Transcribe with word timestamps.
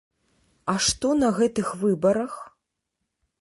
А 0.71 0.73
што 0.85 1.11
на 1.19 1.29
гэтых 1.41 1.67
выбарах? 1.83 2.33